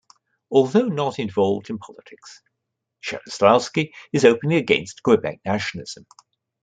[0.49, 2.41] Although not involved in politics,
[3.05, 6.07] Jarislowsky is openly against Quebec nationalism.